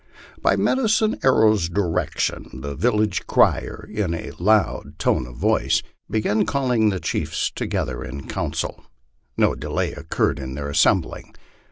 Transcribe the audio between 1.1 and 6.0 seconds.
Arrow's direction the village crier, in a loud tone of voice,